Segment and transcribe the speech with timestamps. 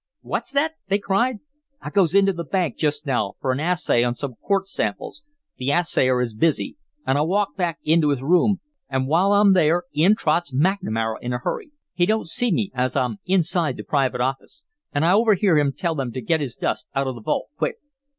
[0.23, 1.41] "What's that?" they cried.
[1.79, 5.23] "I goes into the bank just now for an assay on some quartz samples.
[5.57, 9.83] The assayer is busy, and I walk back into his room, and while I'm there
[9.93, 11.69] in trots McNamara in a hurry.
[11.93, 15.93] He don't see me, as I'm inside the private office, and I overhear him tell
[15.93, 17.75] them to get his dust out of the vault quick."